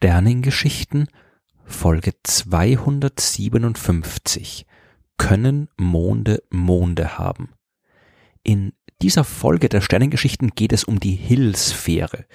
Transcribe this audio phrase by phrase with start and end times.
[0.00, 1.08] Sternengeschichten
[1.64, 4.64] Folge 257
[5.16, 7.48] Können Monde Monde haben?
[8.44, 12.26] In dieser Folge der Sternengeschichten geht es um die Hill-Sphäre.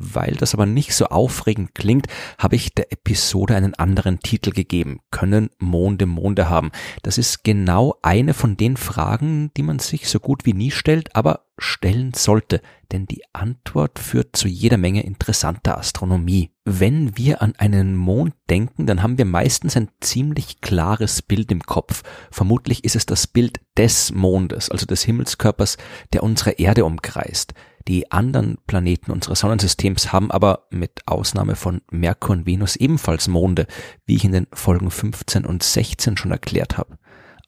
[0.00, 2.06] Weil das aber nicht so aufregend klingt,
[2.38, 5.00] habe ich der Episode einen anderen Titel gegeben.
[5.10, 6.70] Können Monde Monde haben?
[7.02, 11.16] Das ist genau eine von den Fragen, die man sich so gut wie nie stellt,
[11.16, 12.60] aber stellen sollte,
[12.92, 16.52] denn die Antwort führt zu jeder Menge interessanter Astronomie.
[16.64, 21.62] Wenn wir an einen Mond denken, dann haben wir meistens ein ziemlich klares Bild im
[21.62, 22.04] Kopf.
[22.30, 25.76] Vermutlich ist es das Bild des Mondes, also des Himmelskörpers,
[26.12, 27.54] der unsere Erde umkreist.
[27.88, 33.66] Die anderen Planeten unseres Sonnensystems haben aber mit Ausnahme von Merkur und Venus ebenfalls Monde,
[34.04, 36.98] wie ich in den Folgen 15 und 16 schon erklärt habe.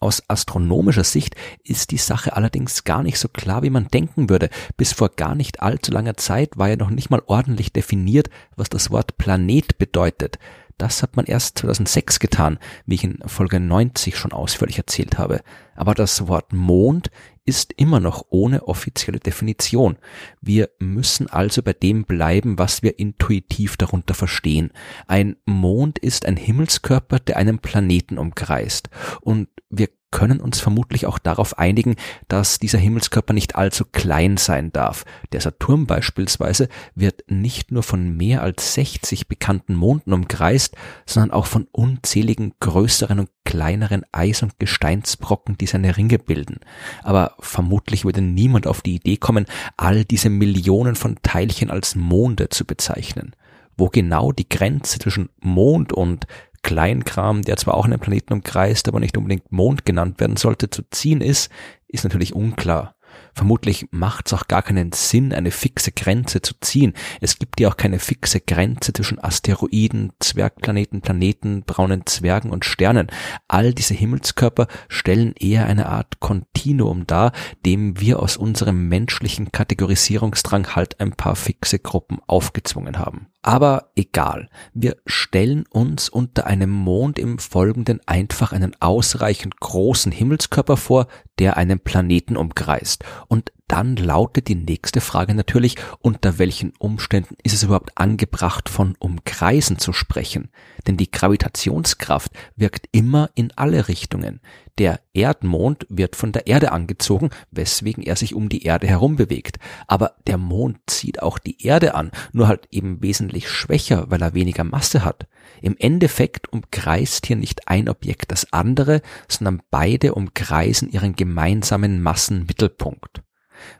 [0.00, 4.48] Aus astronomischer Sicht ist die Sache allerdings gar nicht so klar, wie man denken würde.
[4.78, 8.70] Bis vor gar nicht allzu langer Zeit war ja noch nicht mal ordentlich definiert, was
[8.70, 10.38] das Wort Planet bedeutet.
[10.80, 15.42] Das hat man erst 2006 getan, wie ich in Folge 90 schon ausführlich erzählt habe.
[15.76, 17.10] Aber das Wort Mond
[17.44, 19.98] ist immer noch ohne offizielle Definition.
[20.40, 24.70] Wir müssen also bei dem bleiben, was wir intuitiv darunter verstehen.
[25.06, 28.88] Ein Mond ist ein Himmelskörper, der einen Planeten umkreist.
[29.20, 31.96] Und wir können uns vermutlich auch darauf einigen,
[32.28, 35.04] dass dieser Himmelskörper nicht allzu klein sein darf.
[35.32, 41.46] Der Saturn beispielsweise wird nicht nur von mehr als 60 bekannten Monden umkreist, sondern auch
[41.46, 46.60] von unzähligen größeren und kleineren Eis- und Gesteinsbrocken, die seine Ringe bilden.
[47.02, 52.48] Aber vermutlich würde niemand auf die Idee kommen, all diese Millionen von Teilchen als Monde
[52.48, 53.34] zu bezeichnen.
[53.76, 56.26] Wo genau die Grenze zwischen Mond und
[56.62, 60.82] Kleinkram, der zwar auch einen Planeten umkreist, aber nicht unbedingt Mond genannt werden sollte, zu
[60.90, 61.50] ziehen ist,
[61.88, 62.94] ist natürlich unklar.
[63.34, 66.94] Vermutlich macht es auch gar keinen Sinn, eine fixe Grenze zu ziehen.
[67.20, 73.08] Es gibt ja auch keine fixe Grenze zwischen Asteroiden, Zwergplaneten, Planeten, braunen Zwergen und Sternen.
[73.48, 77.32] All diese Himmelskörper stellen eher eine Art Kontinuum dar,
[77.64, 83.28] dem wir aus unserem menschlichen Kategorisierungsdrang halt ein paar fixe Gruppen aufgezwungen haben.
[83.42, 90.76] Aber egal, wir stellen uns unter einem Mond im Folgenden einfach einen ausreichend großen Himmelskörper
[90.76, 91.06] vor,
[91.40, 93.04] der einen Planeten umkreist.
[93.26, 98.96] Und dann lautet die nächste Frage natürlich, unter welchen Umständen ist es überhaupt angebracht, von
[98.98, 100.50] Umkreisen zu sprechen?
[100.88, 104.40] Denn die Gravitationskraft wirkt immer in alle Richtungen.
[104.78, 109.58] Der Erdmond wird von der Erde angezogen, weswegen er sich um die Erde herum bewegt.
[109.86, 114.34] Aber der Mond zieht auch die Erde an, nur halt eben wesentlich schwächer, weil er
[114.34, 115.28] weniger Masse hat.
[115.62, 123.22] Im Endeffekt umkreist hier nicht ein Objekt das andere, sondern beide umkreisen ihren gemeinsamen Massenmittelpunkt.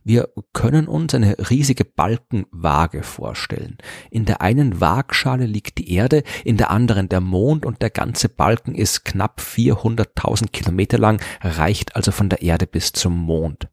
[0.05, 3.79] Wir können uns eine riesige Balkenwaage vorstellen.
[4.11, 8.29] In der einen Waagschale liegt die Erde, in der anderen der Mond und der ganze
[8.29, 13.69] Balken ist knapp 400.000 Kilometer lang, reicht also von der Erde bis zum Mond.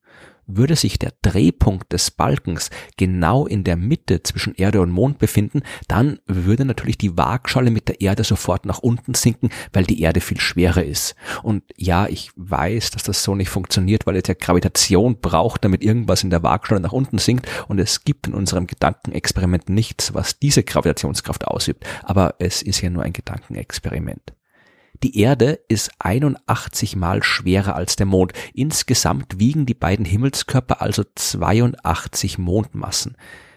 [0.48, 5.62] Würde sich der Drehpunkt des Balkens genau in der Mitte zwischen Erde und Mond befinden,
[5.88, 10.22] dann würde natürlich die Waagschale mit der Erde sofort nach unten sinken, weil die Erde
[10.22, 11.16] viel schwerer ist.
[11.44, 15.84] Und ja, ich weiß, dass das so nicht funktioniert, weil es ja Gravitation braucht, damit
[15.84, 20.40] irgendwas in der Waagschale nach unten sinkt und es gibt in unserem Gedankenexperiment nichts, was
[20.40, 21.86] diese Gravitationskraft ausübt.
[22.04, 24.37] Aber es ist ja nur ein Gedankenexperiment.
[25.04, 28.34] Die Erde ist 81 mal schwerer als der Mond.
[28.54, 33.16] Insgesamt wiegen die beiden Himmelskörper also 82 Mondmassen.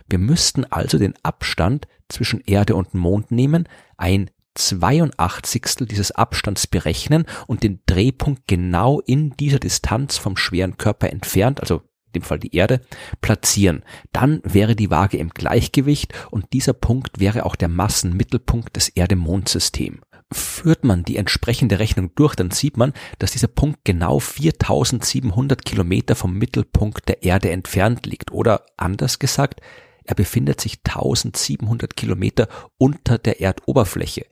[0.09, 5.87] Wir müssten also den Abstand zwischen Erde und Mond nehmen, ein 82.
[5.89, 11.83] dieses Abstands berechnen und den Drehpunkt genau in dieser Distanz vom schweren Körper entfernt, also
[12.07, 12.81] in dem Fall die Erde,
[13.21, 13.85] platzieren.
[14.13, 20.01] Dann wäre die Waage im Gleichgewicht und dieser Punkt wäre auch der Massenmittelpunkt des Erde-Mond-Systems.
[20.33, 26.15] Führt man die entsprechende Rechnung durch, dann sieht man, dass dieser Punkt genau 4700 Kilometer
[26.15, 28.31] vom Mittelpunkt der Erde entfernt liegt.
[28.31, 29.61] Oder anders gesagt,
[30.05, 32.49] er befindet sich 1700 Kilometer
[32.79, 34.27] unter der Erdoberfläche.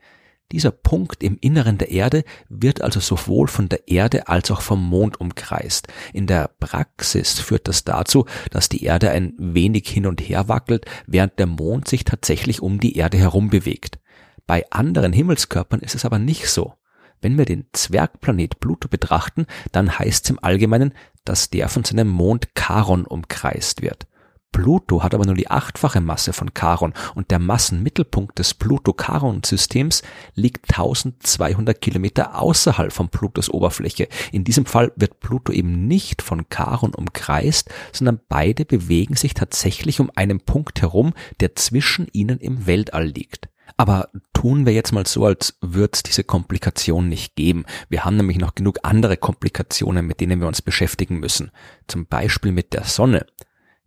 [0.51, 4.83] Dieser Punkt im Inneren der Erde wird also sowohl von der Erde als auch vom
[4.83, 5.89] Mond umkreist.
[6.15, 10.87] In der Praxis führt das dazu, dass die Erde ein wenig hin und her wackelt,
[11.07, 13.99] während der Mond sich tatsächlich um die Erde herum bewegt.
[14.49, 16.73] Bei anderen Himmelskörpern ist es aber nicht so.
[17.21, 20.95] Wenn wir den Zwergplanet Pluto betrachten, dann heißt es im Allgemeinen,
[21.27, 24.08] dass der von seinem Mond Charon umkreist wird.
[24.53, 30.03] Pluto hat aber nur die achtfache Masse von Charon und der Massenmittelpunkt des Pluto-Charon-Systems
[30.35, 34.09] liegt 1200 Kilometer außerhalb von Plutos Oberfläche.
[34.33, 40.01] In diesem Fall wird Pluto eben nicht von Charon umkreist, sondern beide bewegen sich tatsächlich
[40.01, 43.49] um einen Punkt herum, der zwischen ihnen im Weltall liegt.
[43.77, 47.65] Aber tun wir jetzt mal so, als würde es diese Komplikation nicht geben.
[47.89, 51.51] Wir haben nämlich noch genug andere Komplikationen, mit denen wir uns beschäftigen müssen.
[51.87, 53.27] Zum Beispiel mit der Sonne.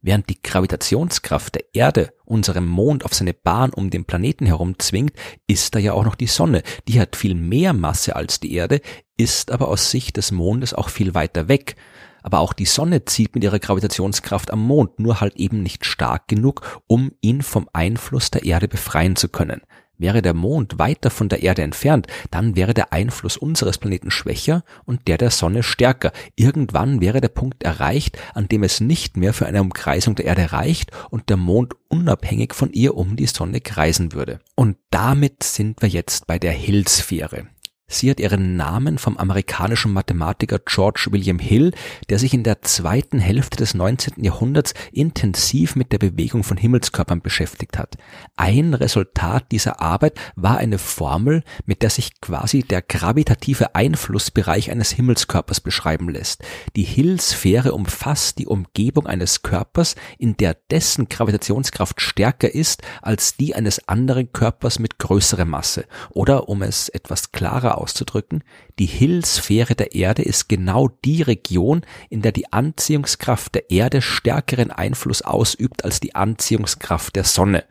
[0.04, 5.14] Während die Gravitationskraft der Erde unserem Mond auf seine Bahn um den Planeten herum zwingt,
[5.46, 6.64] ist da ja auch noch die Sonne.
[6.88, 8.82] Die hat viel mehr Masse als die Erde,
[9.16, 11.76] ist aber aus Sicht des Mondes auch viel weiter weg.
[12.24, 16.28] Aber auch die Sonne zieht mit ihrer Gravitationskraft am Mond, nur halt eben nicht stark
[16.28, 19.62] genug, um ihn vom Einfluss der Erde befreien zu können.
[20.02, 24.64] Wäre der Mond weiter von der Erde entfernt, dann wäre der Einfluss unseres Planeten schwächer
[24.84, 26.12] und der der Sonne stärker.
[26.36, 30.54] Irgendwann wäre der Punkt erreicht, an dem es nicht mehr für eine Umkreisung der Erde
[30.54, 34.40] reicht und der Mond unabhängig von ihr um die Sonne kreisen würde.
[34.56, 37.46] Und damit sind wir jetzt bei der Hill-Sphäre.
[37.92, 41.74] Sie hat ihren Namen vom amerikanischen Mathematiker George William Hill,
[42.10, 44.24] der sich in der zweiten Hälfte des 19.
[44.24, 47.98] Jahrhunderts intensiv mit der Bewegung von Himmelskörpern beschäftigt hat.
[48.38, 54.92] Ein Resultat dieser Arbeit war eine Formel, mit der sich quasi der gravitative Einflussbereich eines
[54.92, 56.44] Himmelskörpers beschreiben lässt.
[56.78, 63.54] Die Hill-Sphäre umfasst die Umgebung eines Körpers, in der dessen Gravitationskraft stärker ist als die
[63.54, 65.86] eines anderen Körpers mit größerer Masse.
[66.12, 68.44] Oder um es etwas klarer auszudrücken,
[68.80, 74.72] die Hill-Sphäre der Erde ist genau die Region, in der die Anziehungskraft der Erde stärkeren
[74.72, 77.66] Einfluss ausübt als die Anziehungskraft der Sonne.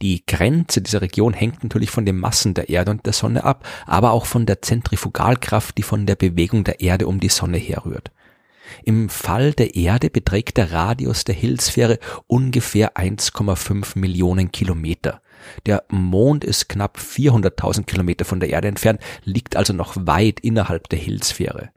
[0.00, 3.66] Die Grenze dieser Region hängt natürlich von den Massen der Erde und der Sonne ab,
[3.84, 8.12] aber auch von der Zentrifugalkraft, die von der Bewegung der Erde um die Sonne herrührt.
[8.84, 15.20] Im Fall der Erde beträgt der Radius der Hillsphäre ungefähr 1,5 Millionen Kilometer.
[15.66, 20.88] Der Mond ist knapp 400.000 Kilometer von der Erde entfernt, liegt also noch weit innerhalb
[20.88, 21.70] der Hillsphäre.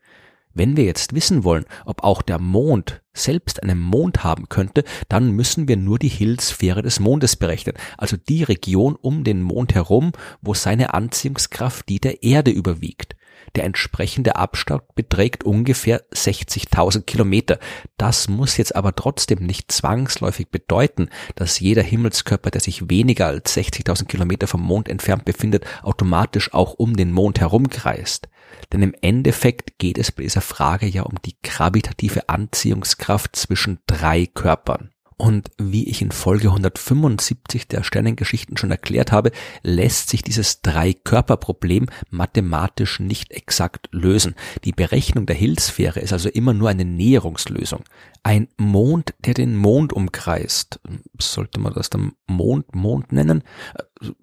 [0.53, 5.31] Wenn wir jetzt wissen wollen, ob auch der Mond selbst einen Mond haben könnte, dann
[5.31, 10.11] müssen wir nur die Hillsphäre des Mondes berechnen, also die Region um den Mond herum,
[10.41, 13.15] wo seine Anziehungskraft die der Erde überwiegt.
[13.55, 17.59] Der entsprechende Abstand beträgt ungefähr 60.000 Kilometer.
[17.97, 23.55] Das muss jetzt aber trotzdem nicht zwangsläufig bedeuten, dass jeder Himmelskörper, der sich weniger als
[23.55, 28.29] 60.000 Kilometer vom Mond entfernt befindet, automatisch auch um den Mond herumkreist.
[28.71, 34.25] Denn im Endeffekt geht es bei dieser Frage ja um die gravitative Anziehungskraft zwischen drei
[34.25, 34.91] Körpern.
[35.21, 39.31] Und wie ich in Folge 175 der Sternengeschichten schon erklärt habe,
[39.61, 44.33] lässt sich dieses Drei-Körper-Problem mathematisch nicht exakt lösen.
[44.63, 47.83] Die Berechnung der Hillsphäre ist also immer nur eine Näherungslösung.
[48.23, 50.79] Ein Mond, der den Mond umkreist,
[51.19, 53.43] sollte man das dann Mond-Mond nennen?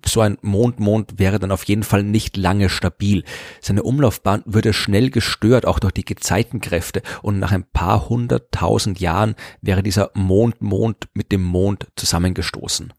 [0.04, 3.24] So ein Mond-Mond wäre dann auf jeden Fall nicht lange stabil.
[3.60, 9.34] Seine Umlaufbahn würde schnell gestört, auch durch die Gezeitenkräfte, und nach ein paar hunderttausend Jahren
[9.62, 12.92] wäre dieser Mond-Mond mit dem Mond zusammengestoßen.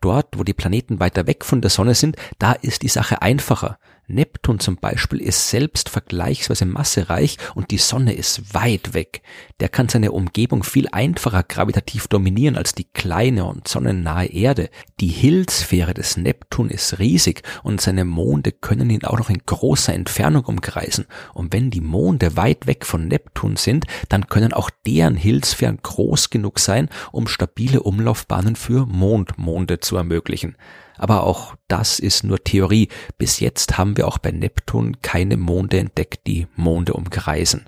[0.00, 3.78] Dort, wo die Planeten weiter weg von der Sonne sind, da ist die Sache einfacher.
[4.14, 9.22] Neptun zum Beispiel ist selbst vergleichsweise massereich und die Sonne ist weit weg.
[9.60, 14.70] Der kann seine Umgebung viel einfacher gravitativ dominieren als die kleine und sonnennahe Erde.
[15.00, 19.94] Die Hillsphäre des Neptun ist riesig und seine Monde können ihn auch noch in großer
[19.94, 21.06] Entfernung umkreisen.
[21.34, 26.30] Und wenn die Monde weit weg von Neptun sind, dann können auch deren Hillsphären groß
[26.30, 30.56] genug sein, um stabile Umlaufbahnen für Mondmonde zu ermöglichen.
[31.00, 32.88] Aber auch das ist nur Theorie.
[33.16, 37.64] Bis jetzt haben wir auch bei Neptun keine Monde entdeckt, die Monde umkreisen.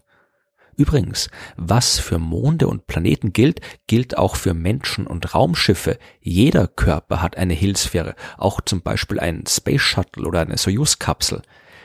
[0.76, 5.98] Übrigens, was für Monde und Planeten gilt, gilt auch für Menschen und Raumschiffe.
[6.20, 11.40] Jeder Körper hat eine Hillsphäre, auch zum Beispiel ein Space Shuttle oder eine Soyuz-Kapsel.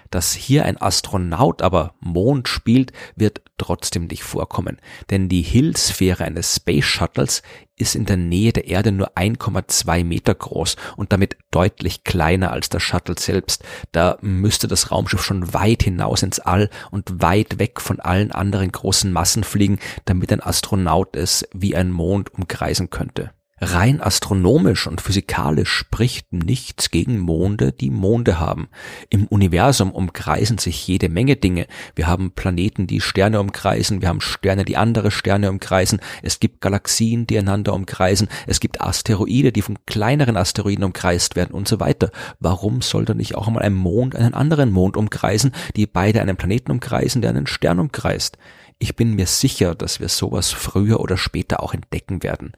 [0.10, 4.78] Dass hier ein Astronaut aber Mond spielt, wird trotzdem nicht vorkommen,
[5.10, 7.42] denn die Hillsphäre eines Space Shuttles
[7.76, 12.70] ist in der Nähe der Erde nur 1,2 Meter groß und damit deutlich kleiner als
[12.70, 13.64] der Shuttle selbst.
[13.92, 18.72] Da müsste das Raumschiff schon weit hinaus ins All und weit weg von allen anderen
[18.72, 23.32] großen Massen fliegen, damit ein Astronaut es wie ein Mond umkreisen könnte.
[23.60, 28.68] Rein astronomisch und physikalisch spricht nichts gegen Monde, die Monde haben.
[29.10, 31.66] Im Universum umkreisen sich jede Menge Dinge.
[31.96, 36.62] Wir haben Planeten, die Sterne umkreisen, wir haben Sterne, die andere Sterne umkreisen, es gibt
[36.62, 41.80] Galaxien, die einander umkreisen, es gibt Asteroide, die von kleineren Asteroiden umkreist werden und so
[41.80, 42.12] weiter.
[42.40, 46.38] Warum soll da nicht auch einmal ein Mond einen anderen Mond umkreisen, die beide einen
[46.38, 48.38] Planeten umkreisen, der einen Stern umkreist?
[48.80, 52.52] Ich bin mir sicher, dass wir sowas früher oder später auch entdecken werden.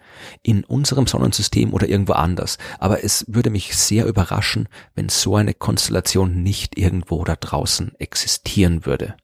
[0.43, 2.57] In unserem Sonnensystem oder irgendwo anders.
[2.77, 8.85] Aber es würde mich sehr überraschen, wenn so eine Konstellation nicht irgendwo da draußen existieren
[8.85, 9.15] würde.